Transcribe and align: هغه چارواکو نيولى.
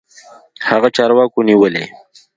هغه 0.67 0.87
چارواکو 0.95 1.39
نيولى. 1.47 1.83